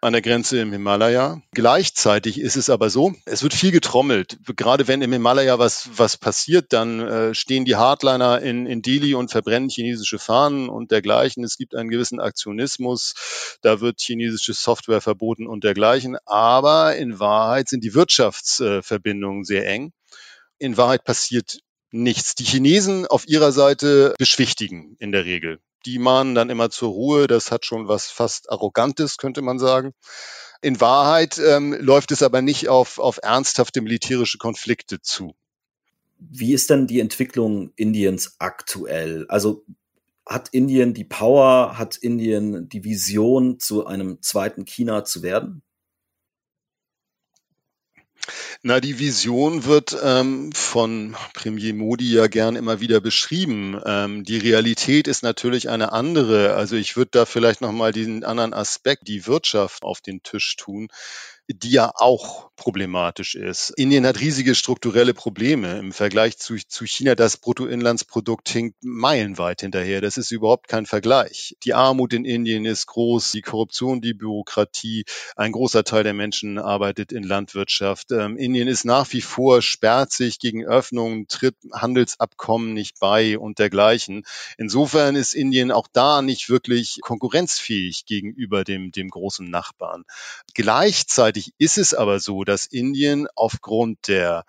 [0.00, 1.42] an der Grenze im Himalaya.
[1.52, 4.38] Gleichzeitig ist es aber so, es wird viel getrommelt.
[4.56, 9.14] Gerade wenn im Himalaya was, was passiert, dann äh, stehen die Hardliner in, in Delhi
[9.14, 11.42] und verbrennen chinesische Fahnen und dergleichen.
[11.44, 13.58] Es gibt einen gewissen Aktionismus.
[13.62, 16.16] Da wird chinesische Software verboten und dergleichen.
[16.26, 19.92] Aber in Wahrheit sind die Wirtschaftsverbindungen sehr eng.
[20.58, 21.58] In Wahrheit passiert
[21.90, 22.34] nichts.
[22.34, 27.26] Die Chinesen auf ihrer Seite beschwichtigen in der Regel die mahnen dann immer zur Ruhe.
[27.26, 29.92] Das hat schon was fast Arrogantes, könnte man sagen.
[30.60, 35.34] In Wahrheit ähm, läuft es aber nicht auf, auf ernsthafte militärische Konflikte zu.
[36.18, 39.26] Wie ist denn die Entwicklung Indiens aktuell?
[39.28, 39.64] Also
[40.26, 45.62] hat Indien die Power, hat Indien die Vision, zu einem zweiten China zu werden?
[48.62, 53.80] Na, die Vision wird ähm, von Premier Modi ja gern immer wieder beschrieben.
[53.84, 56.54] Ähm, die Realität ist natürlich eine andere.
[56.54, 60.88] Also ich würde da vielleicht nochmal diesen anderen Aspekt, die Wirtschaft, auf den Tisch tun
[61.48, 63.70] die ja auch problematisch ist.
[63.76, 67.14] Indien hat riesige strukturelle Probleme im Vergleich zu, zu China.
[67.14, 70.00] Das Bruttoinlandsprodukt hinkt meilenweit hinterher.
[70.00, 71.56] Das ist überhaupt kein Vergleich.
[71.64, 75.04] Die Armut in Indien ist groß, die Korruption, die Bürokratie.
[75.36, 78.10] Ein großer Teil der Menschen arbeitet in Landwirtschaft.
[78.10, 83.60] Ähm, Indien ist nach wie vor sperrt sich gegen Öffnungen, tritt Handelsabkommen nicht bei und
[83.60, 84.24] dergleichen.
[84.58, 90.04] Insofern ist Indien auch da nicht wirklich konkurrenzfähig gegenüber dem, dem großen Nachbarn.
[90.54, 94.44] Gleichzeitig Gleichzeitig ist es aber so, dass Indien aufgrund der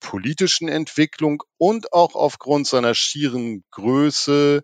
[0.00, 4.62] politischen Entwicklung und auch aufgrund seiner schieren Größe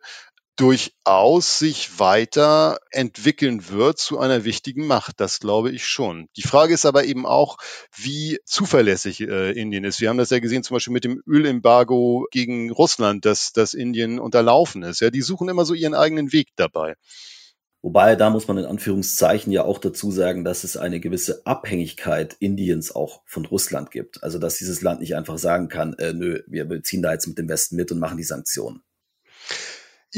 [0.56, 5.20] durchaus sich weiter entwickeln wird zu einer wichtigen Macht.
[5.20, 6.28] Das glaube ich schon.
[6.36, 7.58] Die Frage ist aber eben auch,
[7.94, 10.00] wie zuverlässig äh, Indien ist.
[10.00, 14.18] Wir haben das ja gesehen, zum Beispiel mit dem Ölembargo gegen Russland, dass, dass Indien
[14.18, 15.00] unterlaufen ist.
[15.00, 16.94] Ja, die suchen immer so ihren eigenen Weg dabei.
[17.86, 22.34] Wobei, da muss man in Anführungszeichen ja auch dazu sagen, dass es eine gewisse Abhängigkeit
[22.40, 24.24] Indiens auch von Russland gibt.
[24.24, 27.38] Also, dass dieses Land nicht einfach sagen kann, äh, nö, wir ziehen da jetzt mit
[27.38, 28.82] dem Westen mit und machen die Sanktionen.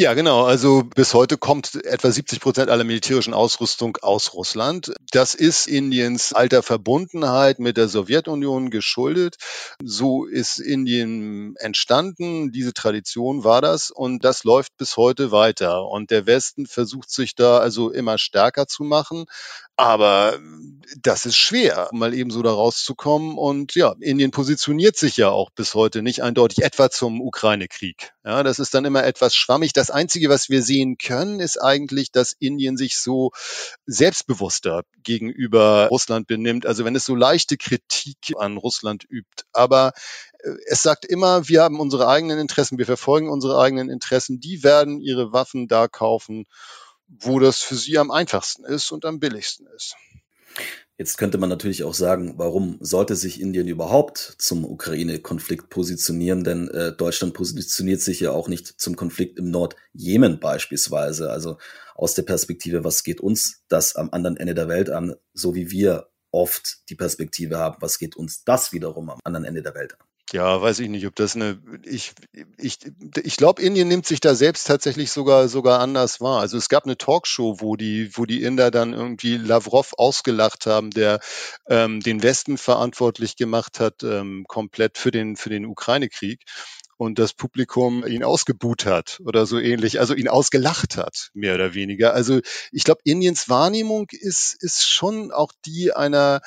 [0.01, 0.45] Ja, genau.
[0.45, 4.93] Also bis heute kommt etwa 70 Prozent aller militärischen Ausrüstung aus Russland.
[5.11, 9.39] Das ist Indiens alter Verbundenheit mit der Sowjetunion geschuldet.
[9.83, 12.53] So ist Indien entstanden.
[12.53, 15.85] Diese Tradition war das und das läuft bis heute weiter.
[15.89, 19.25] Und der Westen versucht sich da also immer stärker zu machen.
[19.79, 20.41] Aber
[21.03, 23.39] das ist schwer, mal eben so da rauszukommen.
[23.39, 28.13] Und ja, Indien positioniert sich ja auch bis heute nicht eindeutig, etwa zum Ukraine-Krieg.
[28.25, 29.73] Ja, das ist dann immer etwas schwammig.
[29.73, 33.31] Das Einzige, was wir sehen können, ist eigentlich, dass Indien sich so
[33.87, 36.67] selbstbewusster gegenüber Russland benimmt.
[36.67, 39.45] Also wenn es so leichte Kritik an Russland übt.
[39.53, 39.93] Aber
[40.41, 44.41] äh, es sagt immer, wir haben unsere eigenen Interessen, wir verfolgen unsere eigenen Interessen.
[44.41, 46.47] Die werden ihre Waffen da kaufen
[47.09, 49.97] wo das für sie am einfachsten ist und am billigsten ist.
[50.97, 56.43] Jetzt könnte man natürlich auch sagen, warum sollte sich Indien überhaupt zum Ukraine-Konflikt positionieren?
[56.43, 61.31] Denn äh, Deutschland positioniert sich ja auch nicht zum Konflikt im Nordjemen beispielsweise.
[61.31, 61.59] Also
[61.95, 65.71] aus der Perspektive, was geht uns das am anderen Ende der Welt an, so wie
[65.71, 69.95] wir oft die Perspektive haben, was geht uns das wiederum am anderen Ende der Welt
[70.01, 70.08] an?
[70.33, 71.59] Ja, weiß ich nicht, ob das eine.
[71.85, 72.13] Ich,
[72.59, 72.79] ich,
[73.23, 76.41] ich glaube, Indien nimmt sich da selbst tatsächlich sogar sogar anders wahr.
[76.41, 80.91] Also es gab eine Talkshow, wo die, wo die Inder dann irgendwie Lavrov ausgelacht haben,
[80.91, 81.21] der
[81.69, 86.45] ähm, den Westen verantwortlich gemacht hat, ähm, komplett für den für den Ukraine-Krieg
[86.99, 91.73] und das Publikum ihn ausgebuht hat oder so ähnlich, also ihn ausgelacht hat, mehr oder
[91.73, 92.13] weniger.
[92.13, 92.41] Also
[92.73, 96.43] ich glaube, Indiens Wahrnehmung ist, ist schon auch die einer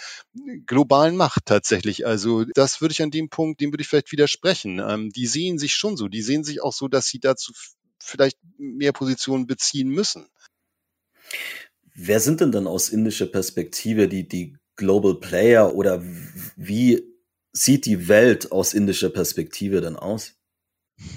[0.65, 2.05] globalen Macht tatsächlich.
[2.05, 4.79] Also das würde ich an dem Punkt, dem würde ich vielleicht widersprechen.
[4.79, 7.53] Ähm, die sehen sich schon so, die sehen sich auch so, dass sie dazu
[7.99, 10.27] vielleicht mehr Positionen beziehen müssen.
[11.95, 16.03] Wer sind denn dann aus indischer Perspektive die, die Global Player oder
[16.57, 17.03] wie
[17.53, 20.40] sieht die Welt aus indischer Perspektive dann aus?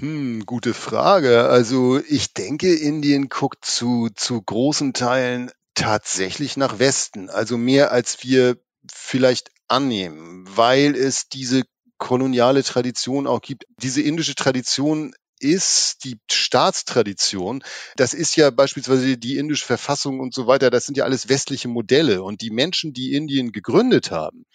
[0.00, 1.48] Hm, gute Frage.
[1.48, 8.22] Also ich denke, Indien guckt zu, zu großen Teilen tatsächlich nach Westen, also mehr als
[8.22, 8.56] wir
[8.92, 11.62] vielleicht annehmen, weil es diese
[11.98, 13.64] koloniale Tradition auch gibt.
[13.78, 17.62] Diese indische Tradition ist die Staatstradition.
[17.96, 20.70] Das ist ja beispielsweise die indische Verfassung und so weiter.
[20.70, 22.22] Das sind ja alles westliche Modelle.
[22.22, 24.46] Und die Menschen, die Indien gegründet haben,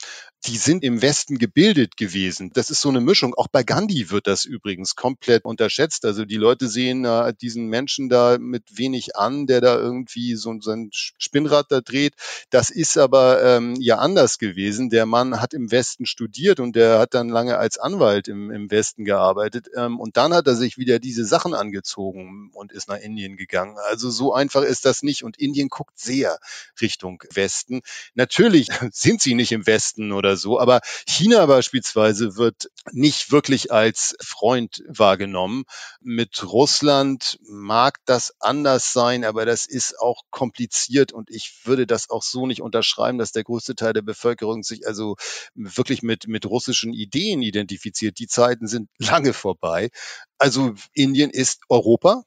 [0.46, 2.52] die sind im Westen gebildet gewesen.
[2.54, 3.34] Das ist so eine Mischung.
[3.36, 6.06] Auch bei Gandhi wird das übrigens komplett unterschätzt.
[6.06, 10.56] Also die Leute sehen äh, diesen Menschen da mit wenig an, der da irgendwie so
[10.62, 12.14] sein Spinnrad da dreht.
[12.52, 14.90] Das ist aber ähm, ja anders gewesen.
[14.90, 18.72] Der Mann hat im Westen studiert und der hat dann lange als Anwalt im, im
[18.72, 19.68] Westen gearbeitet.
[19.76, 23.76] Ähm, und dann hat er sich wieder diese Sachen angezogen und ist nach Indien gegangen.
[23.90, 25.24] Also so einfach ist das nicht.
[25.24, 26.40] Und Indien guckt sehr
[26.80, 27.82] Richtung Westen.
[28.14, 30.60] Natürlich sind sie nicht im Westen oder oder so.
[30.60, 35.64] Aber China beispielsweise wird nicht wirklich als Freund wahrgenommen.
[36.02, 42.10] Mit Russland mag das anders sein, aber das ist auch kompliziert und ich würde das
[42.10, 45.16] auch so nicht unterschreiben, dass der größte Teil der Bevölkerung sich also
[45.56, 48.20] wirklich mit, mit russischen Ideen identifiziert.
[48.20, 49.90] Die Zeiten sind lange vorbei.
[50.40, 52.24] Also Indien ist Europa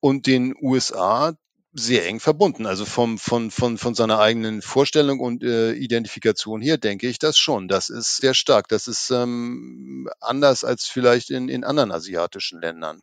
[0.00, 1.34] und den USA
[1.74, 2.66] sehr eng verbunden.
[2.66, 7.38] Also vom, von, von, von seiner eigenen Vorstellung und äh, Identifikation her denke ich das
[7.38, 7.68] schon.
[7.68, 8.68] Das ist sehr stark.
[8.68, 13.00] Das ist ähm, anders als vielleicht in, in anderen asiatischen Ländern.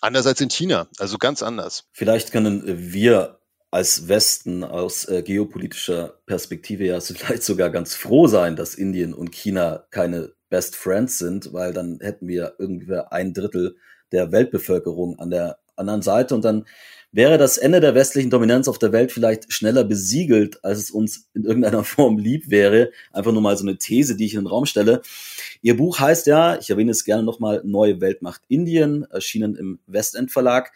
[0.00, 1.84] Anders als in China, also ganz anders.
[1.92, 2.62] Vielleicht können
[2.92, 3.38] wir
[3.70, 9.32] als Westen aus äh, geopolitischer Perspektive ja vielleicht sogar ganz froh sein, dass Indien und
[9.32, 13.76] China keine Best Friends sind, weil dann hätten wir irgendwie ein Drittel
[14.12, 16.64] der Weltbevölkerung an der anderen Seite und dann
[17.12, 21.28] wäre das Ende der westlichen Dominanz auf der Welt vielleicht schneller besiegelt, als es uns
[21.34, 22.90] in irgendeiner Form lieb wäre.
[23.12, 25.02] Einfach nur mal so eine These, die ich in den Raum stelle.
[25.60, 30.32] Ihr Buch heißt ja, ich erwähne es gerne nochmal, Neue Weltmacht Indien, erschienen im Westend
[30.32, 30.72] Verlag.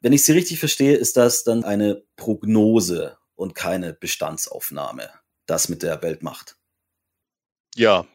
[0.00, 5.08] Wenn ich Sie richtig verstehe, ist das dann eine Prognose und keine Bestandsaufnahme,
[5.46, 6.56] das mit der Weltmacht.
[7.76, 8.06] Ja,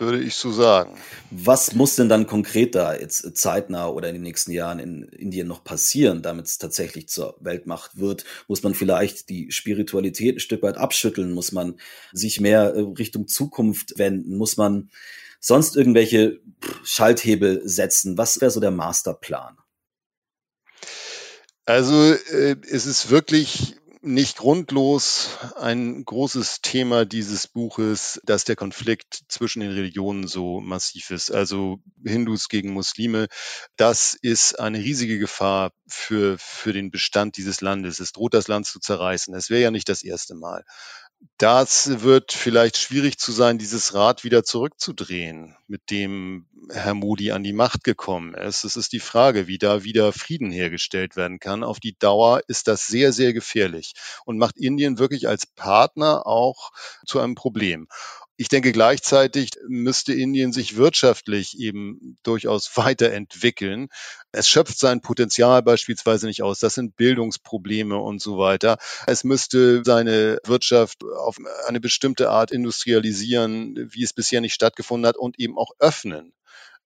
[0.00, 0.96] würde ich so sagen.
[1.30, 5.48] Was muss denn dann konkret da jetzt zeitnah oder in den nächsten Jahren in Indien
[5.48, 8.24] noch passieren, damit es tatsächlich zur Weltmacht wird?
[8.46, 11.32] Muss man vielleicht die Spiritualität ein Stück weit abschütteln?
[11.32, 11.78] Muss man
[12.12, 14.36] sich mehr äh, Richtung Zukunft wenden?
[14.36, 14.90] Muss man
[15.40, 16.40] sonst irgendwelche
[16.84, 18.18] Schalthebel setzen?
[18.18, 19.58] Was wäre so der Masterplan?
[21.64, 29.24] Also äh, es ist wirklich nicht grundlos ein großes Thema dieses Buches, dass der Konflikt
[29.28, 31.30] zwischen den Religionen so massiv ist.
[31.30, 33.28] Also Hindus gegen Muslime,
[33.76, 38.00] das ist eine riesige Gefahr für, für den Bestand dieses Landes.
[38.00, 39.34] Es droht das Land zu zerreißen.
[39.34, 40.64] Es wäre ja nicht das erste Mal.
[41.36, 47.44] Das wird vielleicht schwierig zu sein, dieses Rad wieder zurückzudrehen, mit dem Herr Modi an
[47.44, 48.64] die Macht gekommen ist.
[48.64, 51.64] Es ist die Frage, wie da wieder Frieden hergestellt werden kann.
[51.64, 56.70] Auf die Dauer ist das sehr, sehr gefährlich und macht Indien wirklich als Partner auch
[57.06, 57.88] zu einem Problem.
[58.40, 63.88] Ich denke, gleichzeitig müsste Indien sich wirtschaftlich eben durchaus weiterentwickeln.
[64.30, 66.60] Es schöpft sein Potenzial beispielsweise nicht aus.
[66.60, 68.78] Das sind Bildungsprobleme und so weiter.
[69.08, 75.16] Es müsste seine Wirtschaft auf eine bestimmte Art industrialisieren, wie es bisher nicht stattgefunden hat
[75.16, 76.32] und eben auch öffnen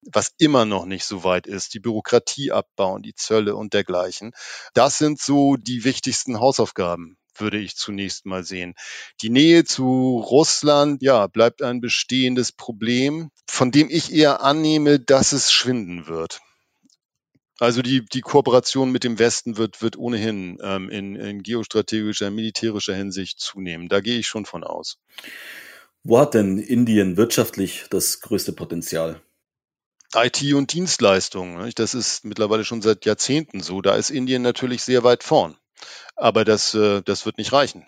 [0.05, 4.33] was immer noch nicht so weit ist, die Bürokratie abbauen, die Zölle und dergleichen.
[4.75, 8.75] Das sind so die wichtigsten Hausaufgaben würde ich zunächst mal sehen.
[9.23, 15.33] Die Nähe zu Russland, ja, bleibt ein bestehendes Problem, von dem ich eher annehme, dass
[15.33, 16.41] es schwinden wird.
[17.59, 22.95] Also die, die Kooperation mit dem Westen wird, wird ohnehin ähm, in, in geostrategischer, militärischer
[22.95, 23.89] Hinsicht zunehmen.
[23.89, 24.99] Da gehe ich schon von aus.
[26.03, 29.23] Wo hat denn Indien wirtschaftlich das größte Potenzial?
[30.15, 31.71] IT und Dienstleistungen.
[31.77, 33.81] Das ist mittlerweile schon seit Jahrzehnten so.
[33.81, 35.57] Da ist Indien natürlich sehr weit vorn.
[36.17, 37.87] Aber das, äh, das wird nicht reichen.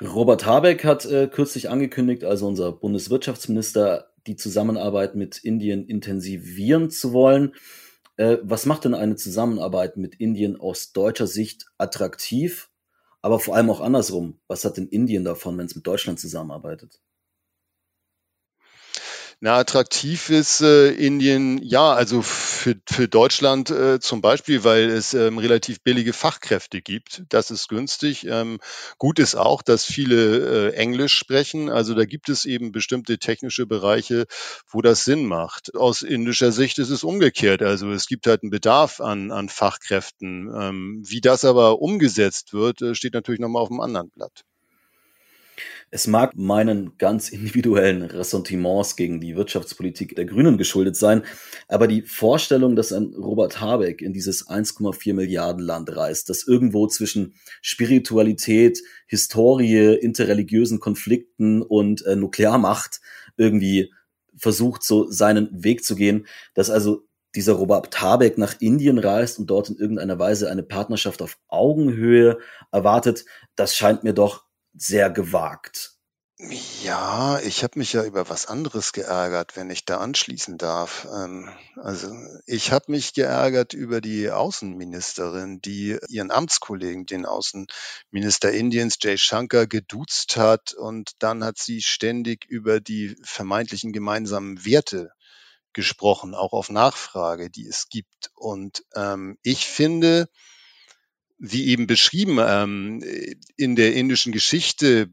[0.00, 7.12] Robert Habeck hat äh, kürzlich angekündigt, also unser Bundeswirtschaftsminister, die Zusammenarbeit mit Indien intensivieren zu
[7.12, 7.54] wollen.
[8.16, 12.70] Äh, was macht denn eine Zusammenarbeit mit Indien aus deutscher Sicht attraktiv,
[13.22, 14.38] aber vor allem auch andersrum?
[14.48, 17.00] Was hat denn Indien davon, wenn es mit Deutschland zusammenarbeitet?
[19.40, 25.12] Na, attraktiv ist äh, Indien, ja, also für, für Deutschland äh, zum Beispiel, weil es
[25.12, 27.22] ähm, relativ billige Fachkräfte gibt.
[27.28, 28.26] Das ist günstig.
[28.26, 28.60] Ähm,
[28.96, 31.68] gut ist auch, dass viele äh, Englisch sprechen.
[31.68, 34.24] Also da gibt es eben bestimmte technische Bereiche,
[34.70, 35.74] wo das Sinn macht.
[35.74, 37.60] Aus indischer Sicht ist es umgekehrt.
[37.60, 40.50] Also es gibt halt einen Bedarf an, an Fachkräften.
[40.58, 44.44] Ähm, wie das aber umgesetzt wird, äh, steht natürlich nochmal auf dem anderen Blatt.
[45.90, 51.22] Es mag meinen ganz individuellen Ressentiments gegen die Wirtschaftspolitik der Grünen geschuldet sein,
[51.68, 56.88] aber die Vorstellung, dass ein Robert Habeck in dieses 1,4 Milliarden Land reist, das irgendwo
[56.88, 63.00] zwischen Spiritualität, Historie, interreligiösen Konflikten und äh, Nuklearmacht
[63.36, 63.92] irgendwie
[64.36, 69.48] versucht, so seinen Weg zu gehen, dass also dieser Robert Habeck nach Indien reist und
[69.50, 72.38] dort in irgendeiner Weise eine Partnerschaft auf Augenhöhe
[72.72, 74.45] erwartet, das scheint mir doch
[74.76, 75.96] sehr gewagt.
[76.82, 81.08] Ja, ich habe mich ja über was anderes geärgert, wenn ich da anschließen darf.
[81.10, 82.12] Ähm, also
[82.44, 89.66] ich habe mich geärgert über die Außenministerin, die ihren Amtskollegen, den Außenminister Indiens, Jay Shankar,
[89.66, 95.12] geduzt hat und dann hat sie ständig über die vermeintlichen gemeinsamen Werte
[95.72, 98.30] gesprochen, auch auf Nachfrage, die es gibt.
[98.34, 100.28] Und ähm, ich finde,
[101.38, 103.02] wie eben beschrieben, ähm,
[103.56, 105.08] in der indischen Geschichte,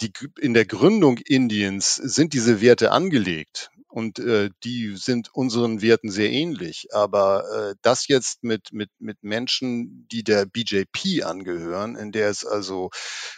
[0.00, 6.10] die, in der Gründung Indiens sind diese Werte angelegt und äh, die sind unseren Werten
[6.10, 6.88] sehr ähnlich.
[6.92, 12.44] Aber äh, das jetzt mit, mit, mit Menschen, die der BJP angehören, in der es
[12.44, 12.90] also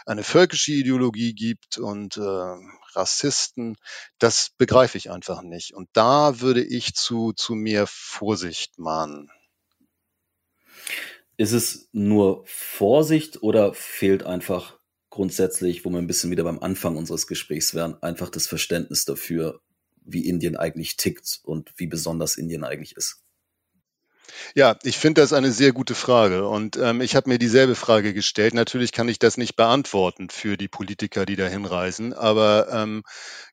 [0.06, 2.54] eine völkische Ideologie gibt und äh,
[2.94, 3.76] Rassisten,
[4.18, 5.74] das begreife ich einfach nicht.
[5.74, 9.30] Und da würde ich zu, zu mehr Vorsicht mahnen.
[11.36, 14.78] Ist es nur Vorsicht oder fehlt einfach
[15.10, 19.60] grundsätzlich, wo wir ein bisschen wieder beim Anfang unseres Gesprächs wären, einfach das Verständnis dafür,
[20.04, 23.22] wie Indien eigentlich tickt und wie besonders Indien eigentlich ist?
[24.54, 28.12] Ja, ich finde das eine sehr gute Frage und ähm, ich habe mir dieselbe Frage
[28.12, 28.54] gestellt.
[28.54, 33.02] Natürlich kann ich das nicht beantworten für die Politiker, die da hinreisen, aber ähm,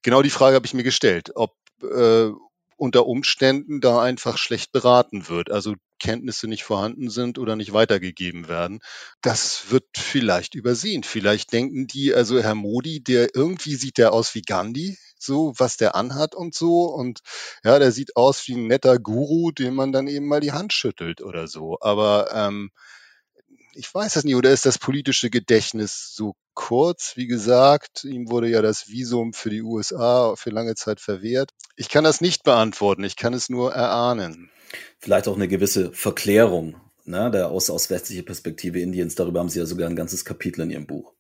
[0.02, 2.30] genau die Frage habe ich mir gestellt, ob äh,
[2.76, 8.50] unter Umständen da einfach schlecht beraten wird, also Kenntnisse nicht vorhanden sind oder nicht weitergegeben
[8.50, 8.80] werden.
[9.22, 11.04] Das wird vielleicht übersehen.
[11.04, 15.78] Vielleicht denken die, also Herr Modi, der irgendwie sieht der aus wie Gandhi, so was
[15.78, 17.22] der anhat und so und
[17.63, 20.74] ja, der sieht aus wie ein netter Guru, dem man dann eben mal die Hand
[20.74, 21.78] schüttelt oder so.
[21.80, 22.72] Aber ähm,
[23.74, 27.13] ich weiß es nicht, oder ist das politische Gedächtnis so kurz?
[27.16, 31.52] Wie gesagt, ihm wurde ja das Visum für die USA für lange Zeit verwehrt.
[31.76, 34.50] Ich kann das nicht beantworten, ich kann es nur erahnen.
[35.00, 39.16] Vielleicht auch eine gewisse Verklärung ne, der aus, aus westlicher Perspektive Indiens.
[39.16, 41.13] Darüber haben Sie ja sogar ein ganzes Kapitel in Ihrem Buch.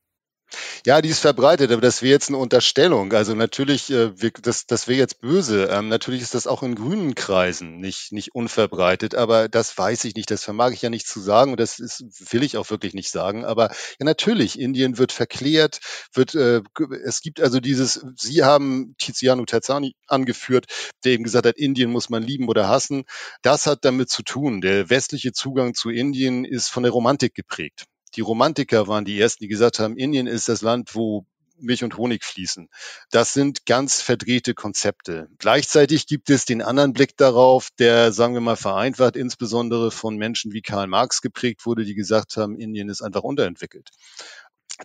[0.85, 3.13] Ja, die ist verbreitet, aber das wäre jetzt eine Unterstellung.
[3.13, 5.65] Also natürlich, äh, das, das wäre jetzt böse.
[5.71, 10.15] Ähm, natürlich ist das auch in grünen Kreisen nicht, nicht unverbreitet, aber das weiß ich
[10.15, 10.29] nicht.
[10.31, 13.11] Das vermag ich ja nicht zu sagen und das ist, will ich auch wirklich nicht
[13.11, 13.45] sagen.
[13.45, 15.79] Aber ja, natürlich, Indien wird verklärt,
[16.13, 16.61] wird, äh,
[17.05, 20.65] es gibt also dieses, Sie haben Tiziano Terzani angeführt,
[21.03, 23.03] der eben gesagt hat, Indien muss man lieben oder hassen.
[23.41, 24.61] Das hat damit zu tun.
[24.61, 27.85] Der westliche Zugang zu Indien ist von der Romantik geprägt.
[28.15, 31.25] Die Romantiker waren die ersten, die gesagt haben, Indien ist das Land, wo
[31.57, 32.69] Milch und Honig fließen.
[33.11, 35.29] Das sind ganz verdrehte Konzepte.
[35.37, 40.51] Gleichzeitig gibt es den anderen Blick darauf, der, sagen wir mal, vereinfacht, insbesondere von Menschen
[40.51, 43.91] wie Karl Marx geprägt wurde, die gesagt haben, Indien ist einfach unterentwickelt.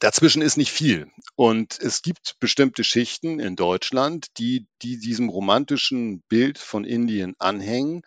[0.00, 1.10] Dazwischen ist nicht viel.
[1.34, 8.02] Und es gibt bestimmte Schichten in Deutschland, die, die diesem romantischen Bild von Indien anhängen,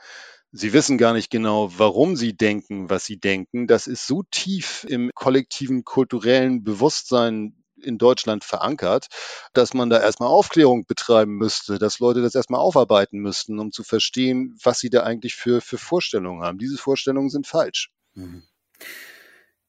[0.51, 3.67] Sie wissen gar nicht genau, warum Sie denken, was Sie denken.
[3.67, 9.07] Das ist so tief im kollektiven kulturellen Bewusstsein in Deutschland verankert,
[9.53, 13.83] dass man da erstmal Aufklärung betreiben müsste, dass Leute das erstmal aufarbeiten müssten, um zu
[13.83, 16.57] verstehen, was sie da eigentlich für, für Vorstellungen haben.
[16.57, 17.91] Diese Vorstellungen sind falsch.
[18.13, 18.43] Mhm.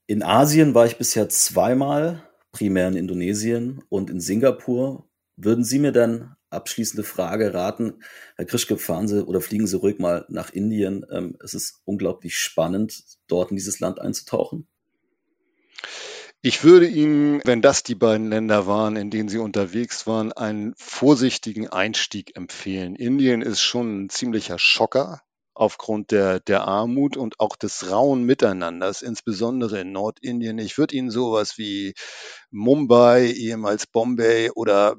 [0.07, 5.09] In Asien war ich bisher zweimal, primär in Indonesien und in Singapur.
[5.37, 8.03] Würden Sie mir dann abschließende Frage raten.
[8.37, 11.05] Herr Krischke, fahren Sie oder fliegen Sie ruhig mal nach Indien.
[11.11, 14.67] Ähm, es ist unglaublich spannend, dort in dieses Land einzutauchen.
[16.45, 20.75] Ich würde Ihnen, wenn das die beiden Länder waren, in denen Sie unterwegs waren, einen
[20.77, 22.97] vorsichtigen Einstieg empfehlen.
[22.97, 25.23] Indien ist schon ein ziemlicher Schocker
[25.55, 30.59] aufgrund der, der Armut und auch des rauen Miteinanders, insbesondere in Nordindien.
[30.59, 31.95] Ich würde Ihnen sowas wie
[32.51, 34.97] Mumbai, ehemals Bombay oder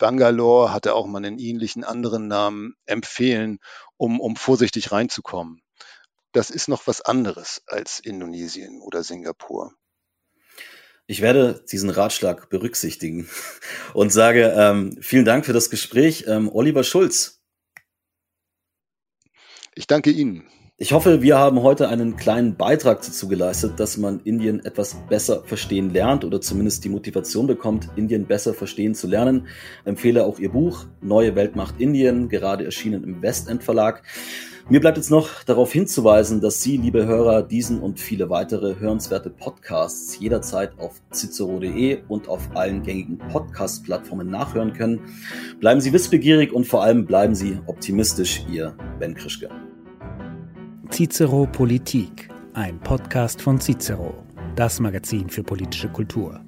[0.00, 3.60] Bangalore hatte auch mal einen ähnlichen anderen Namen empfehlen,
[3.96, 5.62] um, um vorsichtig reinzukommen.
[6.32, 9.74] Das ist noch was anderes als Indonesien oder Singapur.
[11.06, 13.28] Ich werde diesen Ratschlag berücksichtigen
[13.94, 16.24] und sage ähm, vielen Dank für das Gespräch.
[16.26, 17.42] Ähm, Oliver Schulz.
[19.74, 20.48] Ich danke Ihnen.
[20.82, 25.42] Ich hoffe, wir haben heute einen kleinen Beitrag dazu geleistet, dass man Indien etwas besser
[25.44, 29.46] verstehen lernt oder zumindest die Motivation bekommt, Indien besser verstehen zu lernen.
[29.84, 34.02] empfehle auch Ihr Buch Neue Weltmacht Indien, gerade erschienen im Westend Verlag.
[34.70, 39.28] Mir bleibt jetzt noch darauf hinzuweisen, dass Sie, liebe Hörer, diesen und viele weitere hörenswerte
[39.28, 45.00] Podcasts jederzeit auf cicero.de und auf allen gängigen Podcast-Plattformen nachhören können.
[45.60, 49.50] Bleiben Sie wissbegierig und vor allem bleiben Sie optimistisch, Ihr Ben Krischke.
[50.90, 54.24] Cicero Politik, ein Podcast von Cicero,
[54.56, 56.40] das Magazin für politische Kultur.